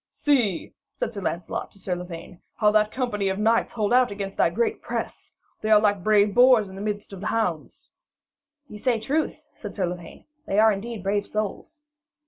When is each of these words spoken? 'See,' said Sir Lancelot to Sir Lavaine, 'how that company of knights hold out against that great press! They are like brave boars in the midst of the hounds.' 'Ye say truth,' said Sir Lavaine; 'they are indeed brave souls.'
'See,' 0.09 0.73
said 0.93 1.13
Sir 1.13 1.21
Lancelot 1.21 1.69
to 1.69 1.77
Sir 1.77 1.93
Lavaine, 1.95 2.41
'how 2.55 2.71
that 2.71 2.91
company 2.91 3.29
of 3.29 3.37
knights 3.37 3.73
hold 3.73 3.93
out 3.93 4.09
against 4.09 4.35
that 4.39 4.55
great 4.55 4.81
press! 4.81 5.31
They 5.61 5.69
are 5.69 5.79
like 5.79 6.03
brave 6.03 6.33
boars 6.33 6.69
in 6.69 6.75
the 6.75 6.81
midst 6.81 7.13
of 7.13 7.21
the 7.21 7.27
hounds.' 7.27 7.87
'Ye 8.67 8.79
say 8.79 8.99
truth,' 8.99 9.45
said 9.53 9.75
Sir 9.75 9.85
Lavaine; 9.85 10.25
'they 10.47 10.57
are 10.57 10.71
indeed 10.71 11.03
brave 11.03 11.27
souls.' 11.27 11.83